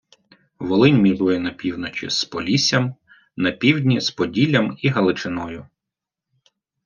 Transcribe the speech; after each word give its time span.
Волинь 0.59 1.01
межує 1.01 1.39
на 1.39 1.51
півночі 1.51 2.09
з 2.09 2.25
Поліссям, 2.25 2.95
на 3.35 3.51
півдні 3.51 4.01
з 4.01 4.11
Поділлям 4.11 4.77
і 4.81 4.87
Галичиною. 4.89 5.65